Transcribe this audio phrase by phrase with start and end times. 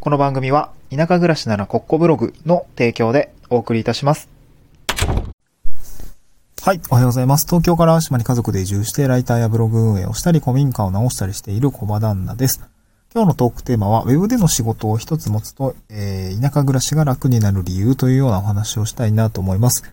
[0.00, 4.30] この番組は田舎暮らしならコッコブログの提供でお送りいたします。
[6.62, 7.44] はい、おはようございます。
[7.46, 12.62] 東京から島に家族で移住してライターやブログ運営をしたり古民家を直したりしている小場旦那です。
[13.12, 19.84] 今日のトークテーマは Web での仕事を一つ持つと、えー、田舎暮らしが楽になる理由というようなお話をしたいなと思います。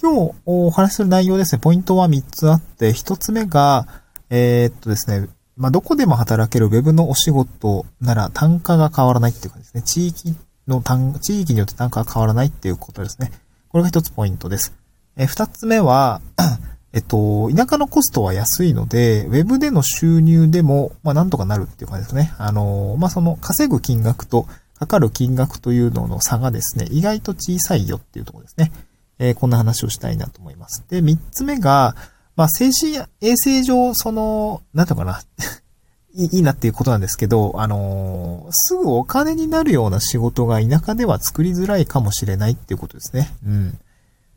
[0.00, 3.88] 今日お話しする内容ですね、ポイントは3つあって、1つ目が、
[4.30, 5.26] えーっとですね、
[5.58, 10.34] まあ、どこでも働ける Web のお仕事なら単価が変わらないっていうかですね、地域
[10.68, 13.32] の単、地域によって単価が変わらないっていうことですね。
[13.68, 14.72] これが一つポイントです。
[15.16, 16.20] え、二つ目は、
[16.94, 22.32] えっと、田舎のコストは安いので、ウェブでの収入でも、まあ、なんとかなるっていう感じですね。
[22.38, 24.46] あの、まあ、その、稼ぐ金額と、
[24.78, 28.72] かかる金額というのの差がですね、意外と小さいよっていうところですね。
[29.18, 30.84] えー、こんな話をしたいなと思います。
[30.88, 31.96] で、三つ目が、
[32.38, 35.20] まあ、精神衛生上、その、なんとかな、
[36.14, 43.34] いいなっていうことなんですけど、あのーすぐお金になるような仕事が田舎では作りづらいかもしれないっていうことですね。
[43.44, 43.78] うん。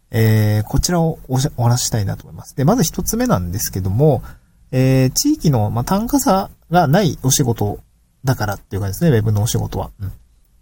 [0.09, 2.55] えー、こちらをおしお話ししたいなと思います。
[2.55, 4.23] で、まず一つ目なんですけども、
[4.71, 7.81] えー、地域の、まあ、単価差がないお仕事
[8.25, 9.91] だからっていうかですね、ウェブのお仕事は。
[10.01, 10.11] うん。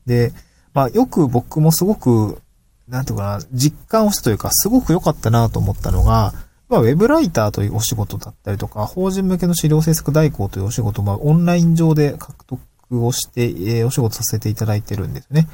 [0.06, 0.34] で、
[0.74, 2.42] まあ、よく僕もすごく、
[2.90, 6.34] なんていうかな、実感をしたというか、すごく良かったなと思ったのが、
[6.70, 12.60] まあ、ウェブライターというお仕事だったりとか、法人向けの資料制作代行というお仕事も、オンライン上で獲得
[13.06, 15.48] をして、えーお仕事させていただいてるんですね。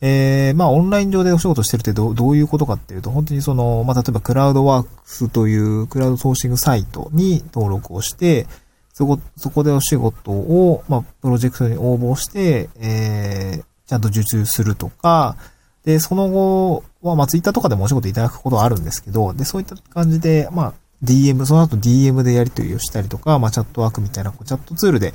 [0.00, 8.46] えー、まあ、オンライン上でお仕事してるってどうどういうことかっていうと、本当にその、まあ、例えばクラウドワークスというクラウドソーシングサイトに登録をして、
[8.92, 15.36] そこ、そこでお仕事を、まあ、プロジェクトに応募して、えー、ちゃんと受注するとか、
[15.84, 25.14] で、その後は、まあ、ツイッターとかでもお仕事いただくことはあるんですけど、で、そういった感じで、まあ、DM、その後 DM でやり取りをしたりとか、まあ、チャットワークみたいな、こうチャットツールで、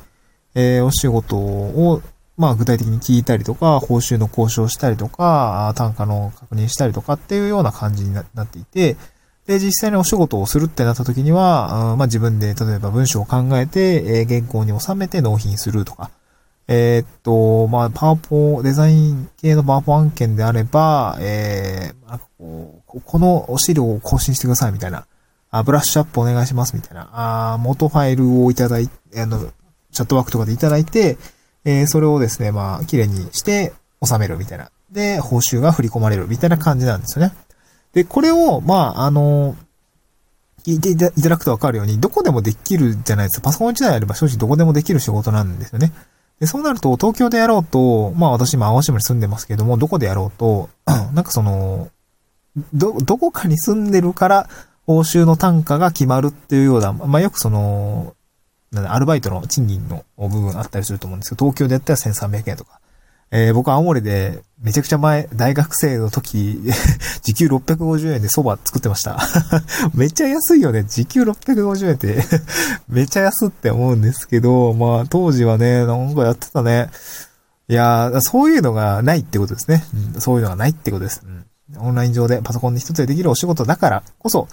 [0.55, 2.01] えー、お仕事を、
[2.35, 8.97] まあ、具体的に聞いたりとか、報酬の交渉したりとか、単価の確認したりとかっていうような感じになっていて、
[9.47, 16.11] で、実際にお仕事をするってなった時には、あまあ、自分で例えば文章を考えて、えー原稿に収めて納品するとか、
[16.67, 25.07] えーっと、まあ、パワポ、デザイン系のパワポ案件であれば、えー、なんかこう、この資料を更新してくださいみたいな、
[25.49, 29.39] あブラッシュアップお願いしますみたいな、あ元ファイルをいただい、あの、
[29.91, 31.17] チャットワークとかでいただいて、
[31.63, 33.73] えーそれをですね、まあ、綺麗にして
[34.05, 34.69] 収めるみたいな。
[34.91, 37.33] で、報酬が振り込まれるみたいな感じなんですよね。
[37.93, 39.55] で、これを、まあ、あの、
[40.65, 43.45] 聞いていただくとわかるように、どこでもできるじゃないですか。
[43.45, 45.93] パソコン1台あれば正直どこでもできる仕事なんですよね。
[46.39, 50.69] で、そうなると、東京でやろうと、まあ私今青島に住んでますけども、どこでやろうと、
[51.13, 51.89] なんかその、
[52.73, 54.49] ど、どこかに住んでるから、
[54.85, 58.15] 報酬の単価が決まるっていうような、まあよくその、
[58.73, 62.79] アルバイトの賃金の部分あったりすると思うんですけど、東京でやったら1300円とか。
[63.31, 66.59] えー僕青森でめちゃくちゃ前、大学生の時、
[67.21, 69.19] 時給650円で蕎麦作ってました。
[69.93, 70.83] めっちゃ安いよね。
[70.83, 72.23] 時給650円って、
[72.89, 76.89] めっちゃ安って思うんですけど、まあ当時はね、なんかやってたね。
[77.67, 79.85] いやー、そういうのがないってことですね。
[80.15, 81.21] うん、そういうのがないってことです。
[81.23, 84.47] うん、オンライン上でパソコンに一つでできるお仕事だからこそ、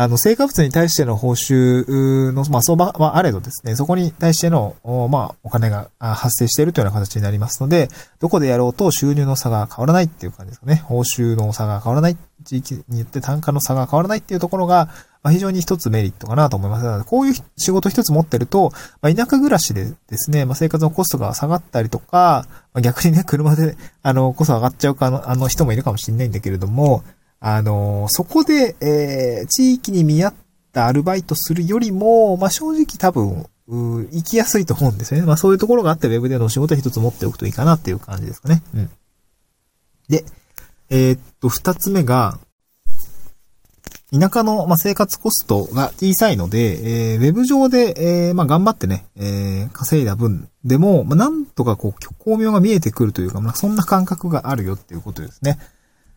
[0.00, 4.76] あの、成果物に対しての報酬の、まあ、相場はあれどですね、そこに対しての、
[5.10, 7.88] まあ、お金が発生しているというような形になりますので、
[8.20, 10.76] どこでやろうと収入の差が変わらないっていう感じですかね。
[10.86, 14.86] 報酬の差が変わらない、地域によって単価の差が変わらないっていうところが、
[15.24, 16.84] まあ、非常に一つメリットかなと思います。
[16.84, 18.70] なのでこういう仕事一つ持ってると、
[19.02, 27.02] まあ、田舎暮らしでですね、まあ、生活のコストが下がったりとか、まあ、逆にね、車で、あの、コスト上がっちゃうか、あの人もいるかもしれないんだけれども、
[27.40, 30.34] あの、そこで、えー、地域に見合っ
[30.72, 35.26] たアルバイトするよりも、まあ、正直多分、う行きやすいと思うんですよね。
[35.26, 38.62] まあ、そういうところがあって、ウェブでの仕事を一つ持っておくといいかなっていう感じですかね。
[38.74, 38.90] うん。
[40.08, 40.24] で、
[40.90, 42.38] えーっと、二つ目が、
[44.10, 55.58] 田舎の、まあ、生活コストが小さいので、えーウェブ上で、えーまあ、頑張ってね、えー稼いだ分でも、まあ、なんとかこう、巧妙が見えてくるというか、まあ、そんな感覚があるよっていうことですね。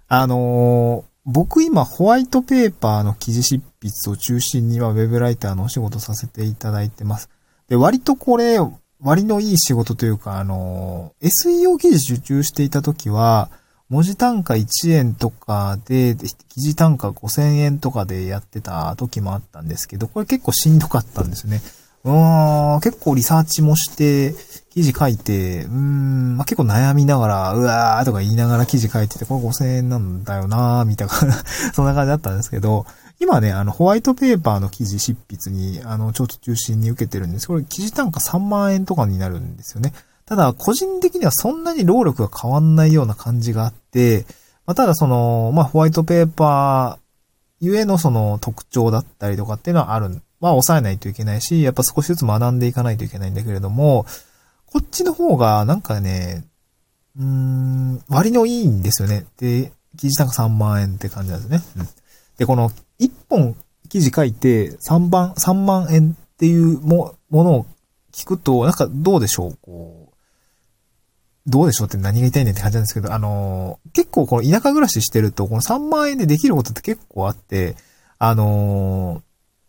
[0.08, 7.30] あの僕今ホワイトペーパーの記事執筆を中心にはウェブライターのお仕事させていただいてます。
[7.70, 8.58] で、割とこれ、
[9.00, 13.50] 割のいい仕事というか、あの SEO 記事受注していた時は、
[13.90, 21.62] 文字単価1円とか、で記事単価5000円とかでやってた時もあったんですけど、これ結構しんどかったんですね。
[22.04, 24.34] うーん、結構リサーチもして、
[24.72, 31.14] 記事書いて、うーん、まあ、結構悩みながら、うわーとか言いながら記事書いてて、これ5000円なんだよなーみたいな、
[31.76, 32.86] そんな感じだったんですけど、
[33.20, 37.48] 今ね、あの、ホワイトペーパーの記事執筆に、あの、ちょっと中心に受けてるんです。
[37.48, 39.94] これ、記事単価3万円とかになるんですよね。
[40.26, 44.26] ただ、個人的にはそんなに労力が変わんないような感じがあって、
[44.66, 47.02] まあ、ただその、まあ、ホワイトペーパー
[47.60, 50.22] ゆえのその特徴だったりとかっていうのはある。
[50.40, 54.08] まあ、抑えないといけないし、やっぱ少しずつ学んでいかないといけないんだけれども、
[54.72, 56.46] こっちの方がなんかね、
[57.18, 59.26] うーん、割のいいんですよね。
[59.38, 61.62] で、記事単価3万円って感じなんですね。
[61.78, 61.88] うん。
[62.38, 63.56] で、この1本
[63.90, 67.66] 記事書いて3番、3万円っていうも、ものを
[68.14, 70.16] 聞くと、なんかどうでしょうこう、
[71.48, 77.76] どうでしょうって何が言いたいねって感じなんですけど、あの、結構この田舎暮らししてると、この3万円でできることって結構あって、
[78.20, 79.22] あの、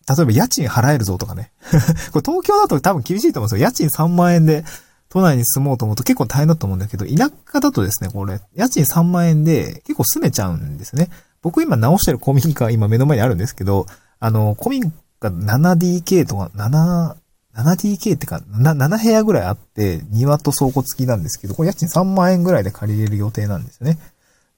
[0.09, 1.53] 例えば家賃払えるぞとかね。
[2.13, 3.67] これ東京だと多分厳しいと思うんですよ。
[3.67, 4.65] 家賃3万円で
[5.13, 11.11] 都内に住もうと思うと結構大変だと思うんだけど、田舎だとですね、これ、家賃3万円で結構住めちゃうんですね。
[11.43, 13.85] 僕今直してる古民家今目の前にあるんですけど、
[14.21, 17.17] あの、古民家 7DK とか、7、
[17.55, 23.99] 7DK ってか、7部屋ぐらいあって、庭と倉庫付きなんですけど、これ家賃3万円ぐらいで借りれる予定なんですよね。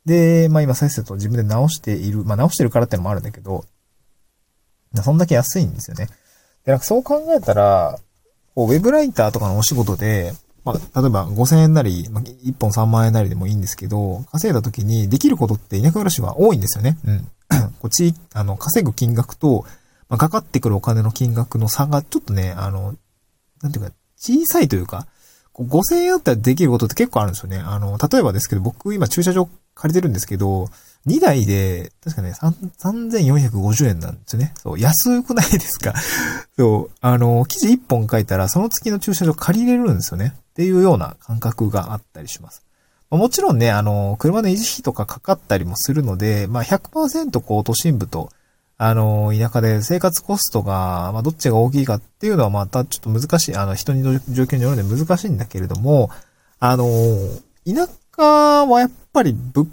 [0.06, 3.64] で、まあ今、せっせと自分で直している、まあ直してるからってのもあるんだけど、
[5.02, 6.06] そんだけ安いんですよね。
[6.64, 7.98] で、なんかそう考えたら、
[8.54, 10.32] こう、ウェブライターとかのお仕事で、
[10.64, 16.96] まあ、例えば5000円なり、まあ、1本3万円なりでもいいんですけど、稼いだ時にできることって田舎暮らしは多いんですよね。
[17.04, 17.28] うん。
[17.80, 19.66] こっち、あの、稼ぐ金額と、
[20.08, 22.94] まあ、かかってくるお金の金額の差がちょっとね、あの、
[23.62, 25.06] なんていうか、小さいというか、
[25.54, 27.58] 5000円あったらできることって結構あるんですよね。
[27.58, 30.68] あの、例えばですけど、僕今駐車場借りてるんですけど、
[31.06, 32.32] 2台で、確かね、
[32.82, 34.54] 3450円なんですよね。
[34.62, 35.92] そう、安くないですか？
[36.56, 40.34] そう、あの、記事1本書いたら、その月の駐車場借りれるんですよね。
[40.36, 42.62] っていうような感覚があったりします。
[43.10, 48.30] まもちろんね、あの、車の維持費とかかかったりもするので、まあ100%こう都心部と、
[48.78, 56.10] あの、田舎で生活コストが、まあどっちが大きいかっていうのはまたちょっと難しい、あの、人に状況によるので難しいんだけれども、
[56.60, 56.86] あの、
[57.66, 57.86] 田
[58.16, 58.22] 舎
[58.66, 59.68] はやっぱりぶ、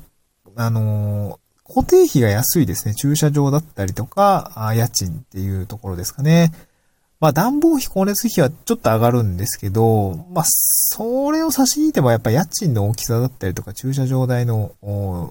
[0.55, 2.95] あの、固定費が安いですね。
[2.95, 6.51] 駐車場だったりとか、家賃っていうところですかね。
[7.21, 14.71] まあ暖房費、光熱費はちょっと上がるんですけど、まあそれを差し引いてもやっぱ家賃の大きさだったりとか駐車場代の、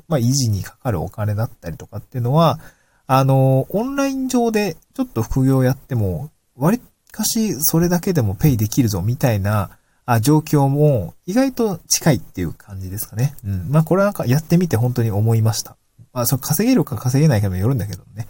[0.08, 2.60] まあ維持にかかるお金だったりとかっていうのは、
[3.06, 6.80] あの、オンライン上でちょっと副業やっても、割
[7.10, 9.70] かしそれだけでもペイできるぞみたいな
[10.12, 13.34] あ状況も意外と近いっていう感じですかね。
[13.44, 13.68] うん。
[13.70, 15.76] まあこれはなんかやってみて本当に思いました。
[16.12, 18.26] まあそ稼げるか稼げないかにもよるんだけどね。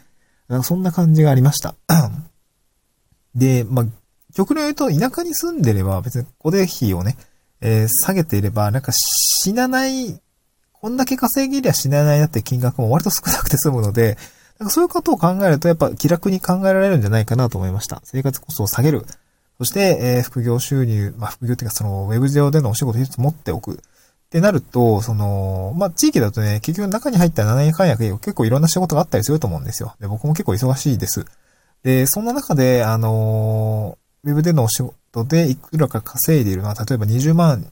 [0.48, 1.74] なんかそんな感じがありました。
[3.34, 3.86] で、まあ、
[4.34, 7.16] 極論言うと、田舎に住んでれば、別に固定費をね、
[7.60, 10.20] えー、下げていれば、なんか死なない、
[10.72, 14.18] こんだけ稼げりゃ死なないなって金額も割と少なくて済むので、
[14.58, 18.02] なんかそういうことを考えると、やっぱ気楽に考えられるんじゃないかなと思いました。
[18.04, 19.06] 生活コストを下げる。
[19.60, 23.72] そして、えー、副業収入、まあ、副業っていうか、その、ウェブ上でのお仕事一つ持っておく。
[23.72, 23.76] っ
[24.30, 29.94] てなると、その、まあ、地域だとね、結局中に入った7年間約結構いろんな仕事があったりすると思うんですよ。
[30.00, 31.26] で、僕も結構忙しいです。
[31.82, 37.70] で、そんな中で、あのウェブでのお仕事でいくらか稼いでいるのは、例えば20万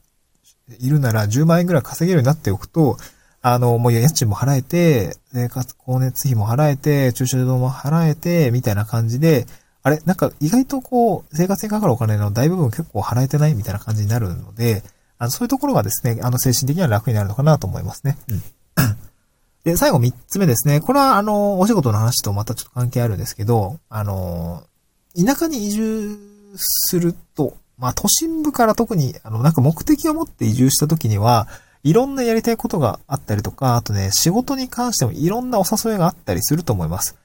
[0.79, 2.99] いるなら10万円ぐらい稼げるようになっておくと、
[3.41, 9.46] あの、もう家賃も払えて、生活、光熱費も払えて、駐車場も払えて、みたいな感じで、
[9.83, 14.83] あれなんか意外とこう、生活にかかるお金の大部分結構払えてないみたいな感じになるので、
[15.19, 18.17] あの、そういうところがですね、あの、精神的には楽になるのかなと思いますね。
[18.29, 18.43] うん。
[19.65, 20.81] で、最後三つ目ですね。
[20.81, 24.63] これは、あの、お仕事の話とまたちょっと関係あるんですけど、あの、
[25.17, 26.19] 田舎に移住
[26.56, 31.49] すると、まあ、都心部から特に、あの、なんか目的を持って移住した時には、
[31.85, 37.17] いろんなやりたいことがあったりとか、あとね、仕事に関してもいろんなお誘いがあったりすると思います。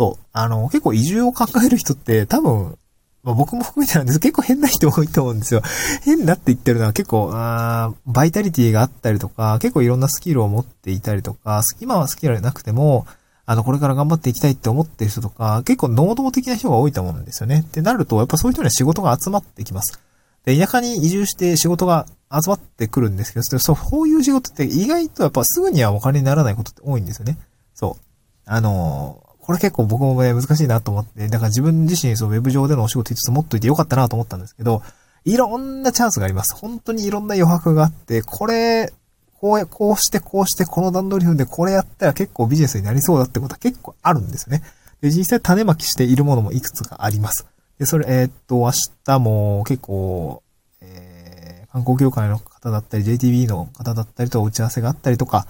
[0.00, 0.26] そう。
[0.32, 2.78] あの、結構移住を考える人って多分、
[3.22, 5.60] まあ、僕も含めてなんです結構変な人多いと思うんですよ。
[6.04, 13.06] 変だって言ってるのは結構、あバイタリティがあったりとか、結構いろんなスキルを持っていたりとか、今はスキルなくても、
[13.44, 17.60] あの、これから頑張っていきたいって思ってる人とか、結構能動的な人が多いと思うんですよね。
[17.60, 20.00] ってなると、やっぱそういう人には仕事が集まってきます。
[20.46, 27.36] で、田舎に移住して仕事が集まってくるんですけど、そういう仕事って意外とやっぱすぐにはお金にならないことって多いんですよね。
[27.74, 28.02] そう。
[28.46, 34.80] あのこれ結構僕もね、難しいなと思って、だから自分自身、そう、ウェブ上でのお仕事一つ持っといてよかったなと思ったんですけど、
[35.24, 36.54] いろんなチャンスがあります。
[36.54, 38.92] 本当にいろんな余白があって、これ、
[39.40, 44.62] こう、こうしてこうしてこの段取り踏んでこれやったら結構ビジネスになりそうだってことは結構あるんですね。
[45.00, 47.44] で、実際種まきしているものもいくつかあります。
[47.80, 48.70] で、それ、えー、っと、明
[49.04, 50.44] 日も結構、
[50.80, 55.48] えー、観光業界の方だったり、JTB の方だったりと打ち合わせがあったりとか、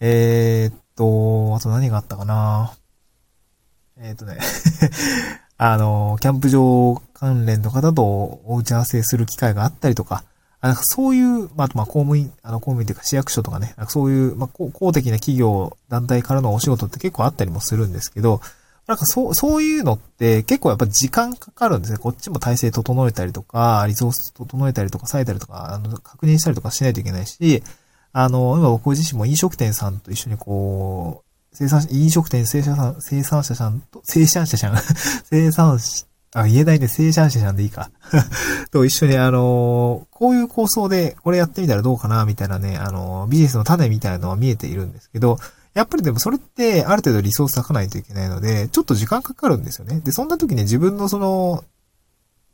[0.00, 2.72] えー、っと、あと何があったかな
[3.98, 4.38] えっ、ー、とね
[5.58, 8.02] あの、キャンプ場関連の方と
[8.44, 10.24] お打ち合わせする機会があったりとか、
[10.60, 18.40] なんかそういう、まあ、ま、公務員、あの、公務員というか市役所とかね、なんかそういう、まあ、公的な企業、団体からのお仕事って結構あったりもするんですけど、
[18.86, 21.98] なんかそう、そういうのって結構やっぱ時間かかるんですね。
[21.98, 27.62] こっちも体制整えたりとか、リソース整えたりとか、さえたりとか、あの、確認したりとかしないといけないし、
[28.12, 31.25] あの、今僕自身も飲食店さんと一緒にこう、
[31.58, 34.76] 生産者、飲食店生産者さん生産者さんと、生産者さん、
[35.24, 37.90] 生産者 あ、言えないね、生産者さんでいいか。
[38.70, 45.38] と一緒にあの、こういう構想でこれやってみたらどうかな、みたいなね、あの、ビジネスの種みたいなのは見えているんですけど、
[45.72, 50.00] やっぱりでもそれってある程度リソース割かないといけないので、ちょっと時間かかるんですよね。
[50.00, 51.64] で、そんな時に自分のその、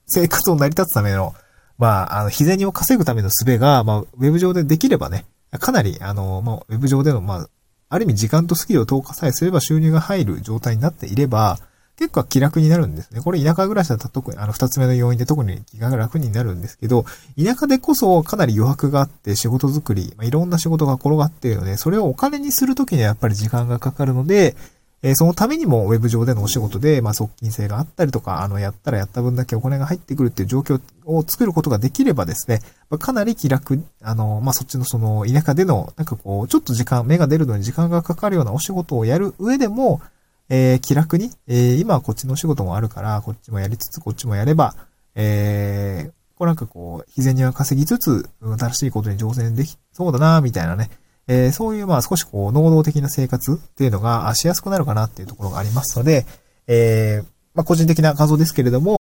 [0.06, 1.34] 生活を成り立つための、
[1.76, 5.24] まあ、あの、日銭を稼ぐための術が、まあ、ウェブ上でできればね、
[5.58, 7.48] かなり、あの、まあ、ウェブ上での、まあ、
[7.92, 11.58] ある意味時間とスキルを投下さえすれば収入が入る状態になっていれば、
[11.98, 13.20] 結構気楽になるんですね。
[13.20, 17.04] これ田舎暮らしだったら特に、あの、二つ目の要因で特に気が楽になるんですけど、
[17.36, 24.56] 田舎でこそかなり余白があって仕事作り、まあ、いろんな仕事が転がっているので、それをお金にするときにはやっぱり時間がかかるので、
[25.04, 40.00] え、そのためにもウェブ上でのお仕事で、まあ、側近性があったりとか、あの、やったらやった分だけお金が入ってくるっていう状況を作ることができればですね、ま、かなり気楽、あの、まあ、そっちのその田舎での、なんかこう、ちょっと時間、芽が出るのに時間がかかるようなお仕事をやる上でも、
[40.48, 44.76] えー、気楽に、えー、今はこっちのお仕事もあるから、こっちもやりつつ、こっちもやれば、
[45.16, 50.90] えー、こうなんかこう、日銭は稼ぎつつ、新しいことに挑戦できそうだな、みたいなね、
[51.28, 56.26] えー、そういうまあ少しこう、能動的な生活っていうのがしやすくなるかなっていうところがありますので、
[56.66, 58.96] えー、まあ個人的な画像ですけれども、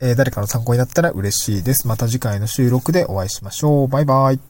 [0.00, 1.88] えー、誰かの参考になったら嬉しいです。
[1.88, 3.88] また次回の収録でお会いしましょう。
[3.88, 4.48] バイバイ。